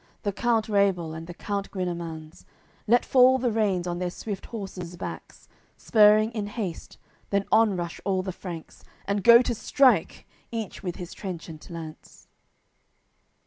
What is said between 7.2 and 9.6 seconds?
then on rush all the Franks, And go to